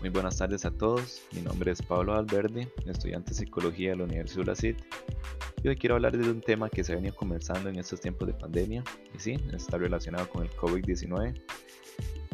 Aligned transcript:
Muy 0.00 0.08
buenas 0.08 0.38
tardes 0.38 0.64
a 0.64 0.70
todos, 0.70 1.20
mi 1.32 1.42
nombre 1.42 1.72
es 1.72 1.82
Pablo 1.82 2.14
Alverde, 2.14 2.72
estudiante 2.86 3.32
de 3.32 3.34
Psicología 3.34 3.90
de 3.90 3.96
la 3.96 4.04
Universidad 4.04 4.40
de 4.40 4.46
la 4.46 4.56
CIT 4.56 4.78
y 5.62 5.68
hoy 5.68 5.76
quiero 5.76 5.96
hablar 5.96 6.16
de 6.16 6.30
un 6.30 6.40
tema 6.40 6.70
que 6.70 6.82
se 6.82 6.92
ha 6.92 6.94
venido 6.94 7.14
conversando 7.14 7.68
en 7.68 7.78
estos 7.78 8.00
tiempos 8.00 8.26
de 8.26 8.32
pandemia 8.32 8.82
y 9.14 9.18
sí, 9.18 9.36
está 9.52 9.76
relacionado 9.76 10.26
con 10.30 10.44
el 10.44 10.50
COVID-19, 10.52 11.38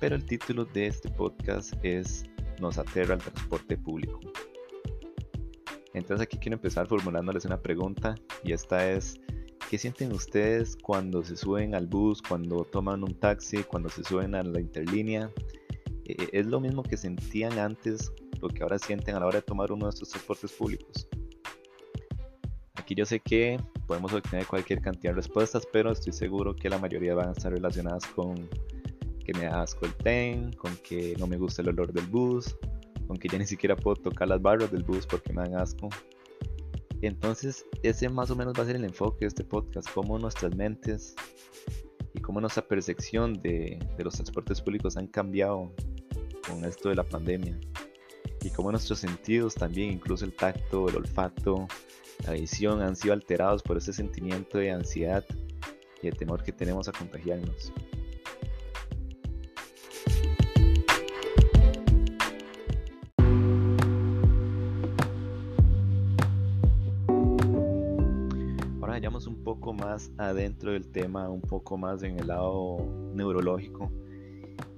pero 0.00 0.16
el 0.16 0.24
título 0.24 0.64
de 0.64 0.86
este 0.86 1.10
podcast 1.10 1.74
es 1.82 2.24
Nos 2.60 2.78
aterra 2.78 3.16
el 3.16 3.20
transporte 3.20 3.76
público. 3.76 4.20
Entonces 5.92 6.24
aquí 6.24 6.38
quiero 6.38 6.56
empezar 6.56 6.86
formulándoles 6.86 7.44
una 7.44 7.60
pregunta 7.60 8.14
y 8.42 8.52
esta 8.52 8.90
es 8.90 9.20
¿Qué 9.68 9.76
sienten 9.76 10.12
ustedes 10.12 10.76
cuando 10.82 11.22
se 11.22 11.36
suben 11.36 11.74
al 11.74 11.86
bus, 11.86 12.22
cuando 12.22 12.64
toman 12.64 13.04
un 13.04 13.14
taxi, 13.14 13.64
cuando 13.64 13.90
se 13.90 14.02
suben 14.02 14.34
a 14.34 14.42
la 14.42 14.60
interlínea? 14.60 15.30
Eh, 16.10 16.28
¿Es 16.32 16.46
lo 16.46 16.60
mismo 16.60 16.82
que 16.82 16.96
sentían 16.96 17.58
antes, 17.58 18.12
lo 18.40 18.48
que 18.48 18.62
ahora 18.62 18.78
sienten 18.78 19.14
a 19.14 19.20
la 19.20 19.26
hora 19.26 19.36
de 19.36 19.42
tomar 19.42 19.70
uno 19.70 19.86
de 19.86 19.90
estos 19.90 20.08
transportes 20.08 20.52
públicos? 20.52 21.08
Aquí 22.74 22.94
yo 22.94 23.04
sé 23.06 23.20
que 23.20 23.60
podemos 23.86 24.12
obtener 24.12 24.46
cualquier 24.46 24.80
cantidad 24.80 25.12
de 25.12 25.16
respuestas, 25.16 25.66
pero 25.72 25.92
estoy 25.92 26.12
seguro 26.12 26.56
que 26.56 26.68
la 26.68 26.78
mayoría 26.78 27.14
van 27.14 27.28
a 27.28 27.32
estar 27.32 27.52
relacionadas 27.52 28.04
con 28.06 28.48
que 29.24 29.32
me 29.34 29.44
da 29.44 29.62
asco 29.62 29.86
el 29.86 29.94
tren, 29.94 30.52
con 30.54 30.76
que 30.78 31.14
no 31.18 31.26
me 31.26 31.36
gusta 31.36 31.62
el 31.62 31.68
olor 31.68 31.92
del 31.92 32.06
bus, 32.06 32.56
con 33.06 33.16
que 33.16 33.28
ya 33.28 33.38
ni 33.38 33.46
siquiera 33.46 33.76
puedo 33.76 33.96
tocar 33.96 34.28
las 34.28 34.42
barras 34.42 34.72
del 34.72 34.82
bus 34.82 35.06
porque 35.06 35.32
me 35.32 35.42
dan 35.42 35.56
asco. 35.56 35.88
Entonces, 37.02 37.64
ese 37.82 38.08
más 38.08 38.30
o 38.30 38.36
menos 38.36 38.54
va 38.58 38.64
a 38.64 38.66
ser 38.66 38.76
el 38.76 38.84
enfoque 38.84 39.20
de 39.20 39.28
este 39.28 39.44
podcast, 39.44 39.88
cómo 39.94 40.18
nuestras 40.18 40.54
mentes 40.56 41.14
y 42.14 42.20
cómo 42.20 42.40
nuestra 42.40 42.66
percepción 42.66 43.34
de, 43.34 43.78
de 43.96 44.04
los 44.04 44.14
transportes 44.14 44.60
públicos 44.60 44.96
han 44.96 45.06
cambiado 45.06 45.72
con 46.46 46.64
esto 46.64 46.88
de 46.88 46.94
la 46.94 47.04
pandemia 47.04 47.58
y 48.42 48.50
cómo 48.50 48.70
nuestros 48.70 48.98
sentidos 49.00 49.54
también, 49.54 49.92
incluso 49.92 50.24
el 50.24 50.32
tacto, 50.32 50.88
el 50.88 50.96
olfato, 50.96 51.66
la 52.26 52.32
visión, 52.32 52.80
han 52.82 52.96
sido 52.96 53.14
alterados 53.14 53.62
por 53.62 53.76
ese 53.76 53.92
sentimiento 53.92 54.58
de 54.58 54.70
ansiedad 54.70 55.24
y 56.02 56.06
de 56.06 56.12
temor 56.12 56.42
que 56.42 56.52
tenemos 56.52 56.88
a 56.88 56.92
contagiarnos. 56.92 57.72
Ahora 68.80 68.92
vayamos 68.92 69.26
un 69.26 69.44
poco 69.44 69.74
más 69.74 70.10
adentro 70.16 70.72
del 70.72 70.90
tema, 70.90 71.28
un 71.28 71.42
poco 71.42 71.76
más 71.76 72.02
en 72.02 72.18
el 72.18 72.28
lado 72.28 72.78
neurológico 73.14 73.90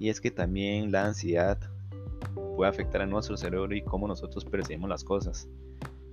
y 0.03 0.09
es 0.09 0.19
que 0.19 0.31
también 0.31 0.91
la 0.91 1.05
ansiedad 1.05 1.57
puede 2.57 2.69
afectar 2.69 3.01
a 3.01 3.05
nuestro 3.05 3.37
cerebro 3.37 3.73
y 3.73 3.81
cómo 3.81 4.05
nosotros 4.05 4.43
percibimos 4.43 4.89
las 4.89 5.01
cosas. 5.01 5.47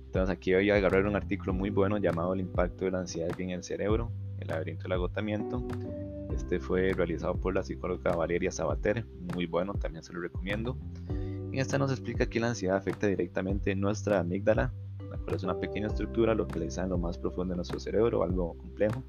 Entonces 0.05 0.33
aquí 0.33 0.53
voy 0.53 0.69
a 0.69 0.75
agarrar 0.75 1.05
un 1.05 1.17
artículo 1.17 1.51
muy 1.51 1.71
bueno 1.71 1.97
llamado 1.97 2.33
El 2.33 2.39
impacto 2.39 2.85
de 2.85 2.91
la 2.91 2.99
ansiedad 2.99 3.37
en 3.37 3.49
el 3.49 3.65
cerebro, 3.65 4.09
el 4.39 4.47
laberinto 4.47 4.83
del 4.83 4.93
agotamiento. 4.93 5.67
Este 6.33 6.61
fue 6.61 6.93
realizado 6.93 7.35
por 7.35 7.53
la 7.53 7.63
psicóloga 7.63 8.15
Valeria 8.15 8.49
Sabater, 8.49 9.05
muy 9.35 9.45
bueno, 9.45 9.73
también 9.73 10.05
se 10.05 10.13
lo 10.13 10.21
recomiendo. 10.21 10.77
En 11.09 11.59
esta 11.59 11.77
nos 11.77 11.91
explica 11.91 12.27
que 12.27 12.39
la 12.39 12.47
ansiedad 12.47 12.77
afecta 12.77 13.07
directamente 13.07 13.75
nuestra 13.75 14.21
amígdala, 14.21 14.71
la 15.09 15.17
cual 15.17 15.35
es 15.35 15.43
una 15.43 15.59
pequeña 15.59 15.87
estructura 15.87 16.33
localizada 16.33 16.85
en 16.85 16.91
lo 16.91 16.97
más 16.97 17.17
profundo 17.17 17.51
de 17.51 17.57
nuestro 17.57 17.77
cerebro, 17.77 18.23
algo 18.23 18.57
complejo, 18.57 19.03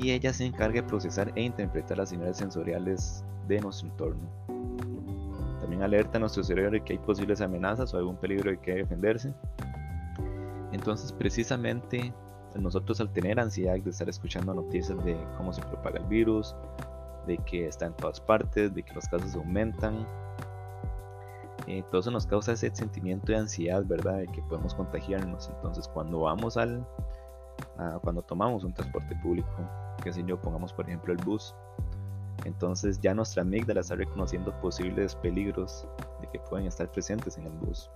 y 0.00 0.12
ella 0.12 0.32
se 0.32 0.44
encarga 0.44 0.80
de 0.80 0.88
procesar 0.88 1.30
e 1.34 1.42
interpretar 1.42 1.98
las 1.98 2.08
señales 2.08 2.36
sensoriales 2.36 3.24
de 3.48 3.60
nuestro 3.60 3.88
entorno. 3.88 4.28
También 5.60 5.82
alerta 5.82 6.16
a 6.16 6.20
nuestro 6.20 6.42
cerebro 6.42 6.72
de 6.72 6.80
que 6.82 6.94
hay 6.94 6.98
posibles 6.98 7.40
amenazas 7.40 7.92
o 7.92 7.98
algún 7.98 8.16
peligro 8.16 8.50
de 8.50 8.58
que 8.58 8.74
defenderse. 8.74 9.34
Entonces, 10.72 11.12
precisamente 11.12 12.14
nosotros 12.58 13.00
al 13.00 13.12
tener 13.12 13.38
ansiedad 13.38 13.78
de 13.78 13.90
estar 13.90 14.08
escuchando 14.08 14.54
noticias 14.54 15.02
de 15.04 15.16
cómo 15.36 15.52
se 15.52 15.62
propaga 15.62 15.98
el 15.98 16.06
virus, 16.06 16.54
de 17.26 17.38
que 17.38 17.66
está 17.66 17.86
en 17.86 17.92
todas 17.94 18.20
partes, 18.20 18.74
de 18.74 18.82
que 18.82 18.94
los 18.94 19.06
casos 19.06 19.34
aumentan, 19.36 20.06
eh, 21.66 21.84
todo 21.90 22.00
eso 22.00 22.10
nos 22.10 22.26
causa 22.26 22.52
ese 22.52 22.74
sentimiento 22.74 23.32
de 23.32 23.38
ansiedad, 23.38 23.84
¿verdad? 23.84 24.18
De 24.18 24.26
que 24.28 24.42
podemos 24.42 24.74
contagiarnos. 24.74 25.50
Entonces, 25.54 25.86
cuando 25.88 26.20
vamos 26.20 26.56
al, 26.56 26.84
cuando 28.02 28.22
tomamos 28.22 28.64
un 28.64 28.72
transporte 28.72 29.14
público, 29.16 29.48
que 30.02 30.12
si 30.12 30.24
yo, 30.24 30.40
pongamos 30.40 30.72
por 30.72 30.86
ejemplo 30.86 31.12
el 31.12 31.18
bus, 31.24 31.54
entonces 32.44 33.00
ya 33.00 33.14
nuestra 33.14 33.42
amígdala 33.42 33.80
está 33.80 33.96
reconociendo 33.96 34.52
posibles 34.60 35.14
peligros 35.16 35.86
de 36.20 36.28
que 36.28 36.38
pueden 36.38 36.66
estar 36.66 36.90
presentes 36.90 37.36
en 37.38 37.46
el 37.46 37.52
bus. 37.52 37.90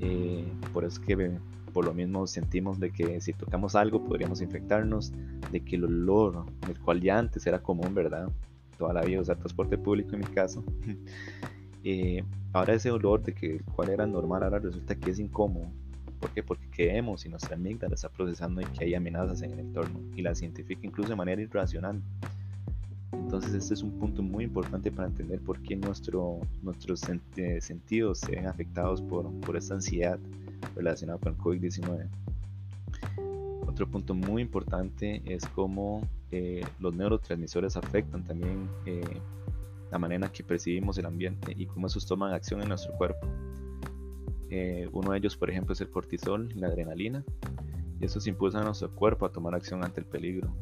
Eh, 0.00 0.52
por 0.72 0.84
eso 0.84 1.00
que 1.00 1.38
por 1.72 1.84
lo 1.84 1.92
mismo 1.92 2.26
sentimos 2.26 2.78
de 2.78 2.90
que 2.90 3.20
si 3.20 3.32
tocamos 3.32 3.74
algo 3.74 4.04
podríamos 4.04 4.40
infectarnos, 4.40 5.12
de 5.50 5.64
que 5.64 5.76
el 5.76 5.84
olor, 5.84 6.46
el 6.68 6.78
cual 6.80 7.00
ya 7.00 7.18
antes 7.18 7.46
era 7.46 7.62
común, 7.62 7.94
¿verdad? 7.94 8.28
Toda 8.78 8.92
la 8.92 9.02
vida 9.02 9.20
usar 9.20 9.36
transporte 9.38 9.76
público 9.76 10.14
en 10.14 10.20
mi 10.20 10.26
caso. 10.26 10.64
eh, 11.84 12.22
ahora 12.52 12.74
ese 12.74 12.90
olor 12.90 13.22
de 13.22 13.34
que 13.34 13.56
el 13.56 13.64
cual 13.64 13.90
era 13.90 14.06
normal 14.06 14.44
ahora 14.44 14.58
resulta 14.58 14.94
que 14.94 15.10
es 15.10 15.18
incómodo. 15.18 15.66
¿Por 16.24 16.32
qué? 16.32 16.42
Porque 16.42 16.66
creemos 16.70 17.26
y 17.26 17.28
nuestra 17.28 17.54
amígdala 17.54 17.96
está 17.96 18.08
procesando 18.08 18.62
y 18.62 18.64
que 18.64 18.84
hay 18.84 18.94
amenazas 18.94 19.42
en 19.42 19.52
el 19.52 19.58
entorno 19.58 20.00
y 20.16 20.22
la 20.22 20.34
científica 20.34 20.80
incluso 20.82 21.10
de 21.10 21.16
manera 21.16 21.42
irracional. 21.42 22.00
Entonces 23.12 23.52
este 23.52 23.74
es 23.74 23.82
un 23.82 23.98
punto 23.98 24.22
muy 24.22 24.44
importante 24.44 24.90
para 24.90 25.06
entender 25.06 25.38
por 25.42 25.60
qué 25.60 25.76
nuestro, 25.76 26.40
nuestros 26.62 27.02
eh, 27.36 27.60
sentidos 27.60 28.20
se 28.20 28.30
ven 28.36 28.46
afectados 28.46 29.02
por, 29.02 29.30
por 29.40 29.54
esta 29.54 29.74
ansiedad 29.74 30.18
relacionada 30.74 31.18
con 31.18 31.34
el 31.34 31.38
COVID-19. 31.38 32.08
Otro 33.66 33.86
punto 33.86 34.14
muy 34.14 34.40
importante 34.40 35.20
es 35.26 35.44
cómo 35.48 36.08
eh, 36.30 36.64
los 36.80 36.94
neurotransmisores 36.94 37.76
afectan 37.76 38.24
también 38.24 38.66
eh, 38.86 39.20
la 39.92 39.98
manera 39.98 40.24
en 40.24 40.32
que 40.32 40.42
percibimos 40.42 40.96
el 40.96 41.04
ambiente 41.04 41.52
y 41.54 41.66
cómo 41.66 41.86
esos 41.86 42.06
toman 42.06 42.32
acción 42.32 42.62
en 42.62 42.68
nuestro 42.68 42.94
cuerpo. 42.94 43.28
Uno 44.92 45.12
de 45.12 45.18
ellos, 45.18 45.36
por 45.36 45.50
ejemplo, 45.50 45.72
es 45.72 45.80
el 45.80 45.90
cortisol, 45.90 46.48
la 46.54 46.68
adrenalina, 46.68 47.24
y 48.00 48.04
esos 48.04 48.26
impulsan 48.26 48.62
a 48.62 48.64
nuestro 48.66 48.94
cuerpo 48.94 49.26
a 49.26 49.32
tomar 49.32 49.54
acción 49.54 49.84
ante 49.84 50.00
el 50.00 50.06
peligro 50.06 50.54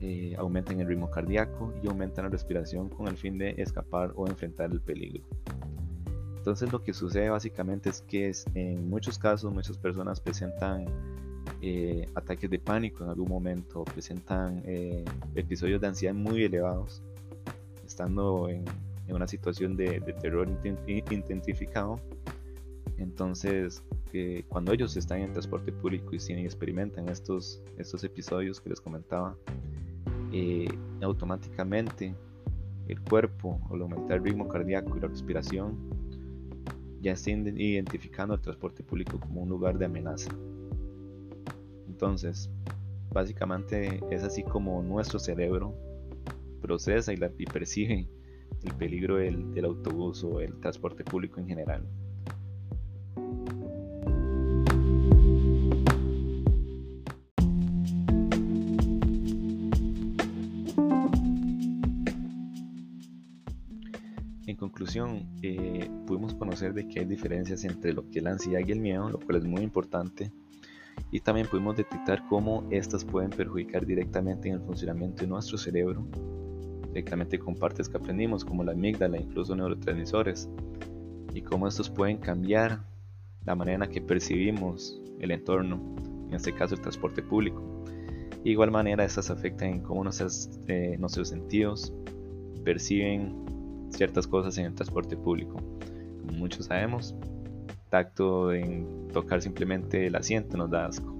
eh, 0.00 0.36
aumentan 0.38 0.80
el 0.80 0.86
ritmo 0.86 1.10
cardíaco 1.10 1.74
y 1.82 1.88
aumentan 1.88 2.26
la 2.26 2.30
respiración 2.30 2.88
con 2.88 3.08
el 3.08 3.16
fin 3.16 3.36
de 3.36 3.54
escapar 3.58 4.12
o 4.14 4.28
enfrentar 4.28 4.70
el 4.70 4.80
peligro. 4.80 5.24
Entonces 6.36 6.72
lo 6.72 6.84
que 6.84 6.94
sucede 6.94 7.30
básicamente 7.30 7.90
es 7.90 8.02
que 8.02 8.32
en 8.54 8.88
muchos 8.88 9.18
casos 9.18 9.52
muchas 9.52 9.76
personas 9.76 10.20
presentan 10.20 10.86
eh, 11.60 12.08
ataques 12.14 12.48
de 12.48 12.60
pánico 12.60 13.02
en 13.02 13.10
algún 13.10 13.28
momento, 13.28 13.82
presentan 13.84 14.62
eh, 14.64 15.04
episodios 15.34 15.80
de 15.80 15.88
ansiedad 15.88 16.14
muy 16.14 16.44
elevados, 16.44 17.02
estando 17.84 18.48
en, 18.48 18.64
una 19.08 19.26
situación 19.26 19.74
de, 19.74 20.00
terror 20.20 20.46
intensificado. 20.86 21.98
Entonces, 22.98 23.82
cuando 24.48 24.72
ellos 24.72 24.96
están 24.96 25.20
en 25.20 25.32
transporte 25.32 25.72
público 25.72 26.10
y, 26.12 26.32
experimentan 26.32 27.08
estos, 27.08 27.62
estos 27.76 28.02
episodios 28.04 28.60
que 28.60 28.70
les 28.70 28.80
comentaba, 28.80 29.36
eh, 30.32 30.68
automáticamente 31.00 32.14
el 32.88 33.00
cuerpo, 33.02 33.60
al 33.70 33.82
aumentar 33.82 34.18
el 34.18 34.24
ritmo 34.24 34.48
cardíaco 34.48 34.96
y 34.96 35.00
la 35.00 35.08
respiración, 35.08 35.78
ya 37.00 37.12
estén 37.12 37.46
identificando 37.60 38.34
el 38.34 38.40
transporte 38.40 38.82
público 38.82 39.20
como 39.20 39.42
un 39.42 39.48
lugar 39.48 39.78
de 39.78 39.84
amenaza. 39.84 40.30
Entonces, 41.86 42.50
básicamente 43.10 44.00
es 44.10 44.24
así 44.24 44.42
como 44.42 44.82
nuestro 44.82 45.18
cerebro 45.18 45.74
procesa 46.60 47.12
y, 47.12 47.18
y 47.38 47.44
percibe 47.46 48.08
el 48.64 48.74
peligro 48.74 49.16
del, 49.16 49.54
del 49.54 49.66
autobús 49.66 50.24
o 50.24 50.40
el 50.40 50.58
transporte 50.58 51.04
público 51.04 51.38
en 51.38 51.46
general. 51.46 51.86
En 64.48 64.56
conclusión, 64.56 65.28
eh, 65.42 65.90
pudimos 66.06 66.32
conocer 66.32 66.72
de 66.72 66.88
que 66.88 67.00
hay 67.00 67.04
diferencias 67.04 67.64
entre 67.64 67.92
lo 67.92 68.08
que 68.08 68.20
es 68.20 68.24
la 68.24 68.30
ansiedad 68.30 68.60
y 68.66 68.72
el 68.72 68.80
miedo, 68.80 69.10
lo 69.10 69.20
cual 69.20 69.36
es 69.36 69.44
muy 69.44 69.60
importante, 69.60 70.32
y 71.10 71.20
también 71.20 71.46
pudimos 71.48 71.76
detectar 71.76 72.26
cómo 72.30 72.66
estas 72.70 73.04
pueden 73.04 73.28
perjudicar 73.28 73.84
directamente 73.84 74.48
en 74.48 74.54
el 74.54 74.62
funcionamiento 74.62 75.20
de 75.20 75.26
nuestro 75.26 75.58
cerebro, 75.58 76.06
directamente 76.86 77.38
con 77.38 77.56
partes 77.56 77.90
que 77.90 77.98
aprendimos, 77.98 78.42
como 78.42 78.64
la 78.64 78.72
amígdala, 78.72 79.18
incluso 79.18 79.54
neurotransmisores, 79.54 80.48
y 81.34 81.42
cómo 81.42 81.68
estos 81.68 81.90
pueden 81.90 82.16
cambiar 82.16 82.80
la 83.44 83.54
manera 83.54 83.84
en 83.84 83.90
que 83.90 84.00
percibimos 84.00 84.98
el 85.20 85.30
entorno, 85.30 85.78
en 86.26 86.34
este 86.34 86.54
caso 86.54 86.74
el 86.74 86.80
transporte 86.80 87.22
público. 87.22 87.84
De 88.42 88.50
igual 88.50 88.70
manera, 88.70 89.04
estas 89.04 89.28
afectan 89.28 89.68
en 89.68 89.80
cómo 89.82 90.04
nuestros, 90.04 90.48
eh, 90.68 90.96
nuestros 90.98 91.28
sentidos 91.28 91.92
perciben 92.64 93.47
ciertas 93.90 94.26
cosas 94.26 94.56
en 94.58 94.66
el 94.66 94.74
transporte 94.74 95.16
público. 95.16 95.56
como 96.20 96.32
muchos 96.32 96.66
sabemos. 96.66 97.14
Tacto 97.90 98.52
en 98.52 99.08
tocar 99.12 99.40
simplemente 99.40 100.06
el 100.06 100.14
asiento 100.14 100.56
nos 100.56 100.70
da 100.70 100.86
asco. 100.86 101.14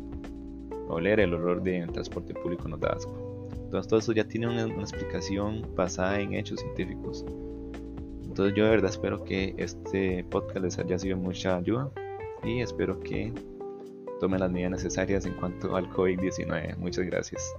Oler 0.88 1.20
el 1.20 1.34
olor 1.34 1.62
del 1.62 1.90
transporte 1.90 2.34
público 2.34 2.68
nos 2.68 2.80
da 2.80 2.90
asco. 2.90 3.28
Entonces 3.68 3.88
todo 3.88 4.00
eso 4.00 4.12
ya 4.12 4.24
tiene 4.24 4.48
una, 4.48 4.62
explicación 4.80 5.62
basada 5.74 6.20
en 6.20 6.34
hechos 6.34 6.60
científicos. 6.60 7.24
Entonces 8.24 8.54
yo 8.56 8.64
de 8.64 8.70
verdad 8.70 8.90
espero 8.90 9.24
que 9.24 9.54
este 9.58 10.24
podcast 10.24 10.60
les 10.60 10.78
haya 10.78 10.98
sido 10.98 11.16
mucha 11.16 11.56
ayuda 11.56 11.90
y 12.42 12.60
espero 12.60 12.98
que 13.00 13.32
tomen 14.20 14.40
las 14.40 14.50
medidas 14.50 14.72
necesarias 14.72 15.26
en 15.26 15.34
cuanto 15.34 15.76
al 15.76 15.88
COVID-19. 15.90 16.76
Muchas 16.78 17.04
gracias. 17.04 17.54